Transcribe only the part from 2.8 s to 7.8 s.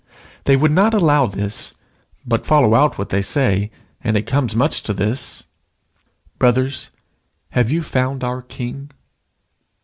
what they say, and it comes much to this. Brothers, have